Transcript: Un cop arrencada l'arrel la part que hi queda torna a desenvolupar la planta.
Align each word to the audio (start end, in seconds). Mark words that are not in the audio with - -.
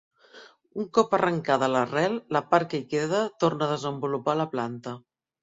Un 0.83 0.87
cop 0.97 1.11
arrencada 1.17 1.69
l'arrel 1.73 2.15
la 2.39 2.41
part 2.55 2.71
que 2.73 2.81
hi 2.81 2.87
queda 2.95 3.21
torna 3.45 3.69
a 3.69 3.71
desenvolupar 3.75 4.37
la 4.43 4.51
planta. 4.57 4.97